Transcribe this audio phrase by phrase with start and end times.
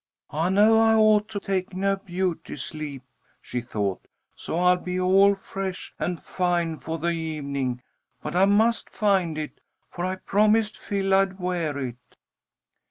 [0.31, 3.03] "I know I ought to be taking a beauty sleep,"
[3.39, 7.83] she thought, "so I'll be all fresh and fine for the evening,
[8.19, 9.61] but I must find it,
[9.91, 12.15] for I promised Phil I'd wear it."